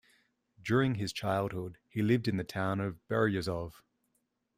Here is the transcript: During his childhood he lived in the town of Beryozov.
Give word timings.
During 0.59 0.95
his 0.95 1.13
childhood 1.13 1.77
he 1.87 2.01
lived 2.01 2.27
in 2.27 2.37
the 2.37 2.43
town 2.43 2.79
of 2.79 2.99
Beryozov. 3.07 3.83